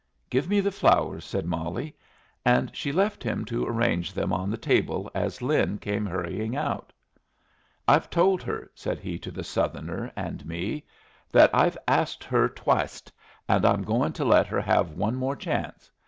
"Give 0.31 0.49
me 0.49 0.61
the 0.61 0.71
flowers," 0.71 1.23
said 1.23 1.45
Molly. 1.45 1.95
And 2.43 2.75
she 2.75 2.91
left 2.91 3.21
him 3.21 3.45
to 3.45 3.67
arrange 3.67 4.13
them 4.13 4.33
on 4.33 4.49
the 4.49 4.57
table 4.57 5.11
as 5.13 5.43
Lin 5.43 5.77
came 5.77 6.07
hurrying 6.07 6.55
out. 6.55 6.91
"I've 7.87 8.09
told 8.09 8.41
her," 8.41 8.71
said 8.73 8.97
he 8.97 9.19
to 9.19 9.29
the 9.29 9.43
Southerner 9.43 10.11
and 10.15 10.43
me, 10.43 10.85
"that 11.31 11.51
I've 11.53 11.77
asked 11.87 12.23
her 12.23 12.49
twiced, 12.49 13.11
and 13.47 13.63
I'm 13.63 13.83
going 13.83 14.13
to 14.13 14.25
let 14.25 14.47
her 14.47 14.61
have 14.61 14.93
one 14.97 15.13
more 15.17 15.35
chance. 15.35 15.91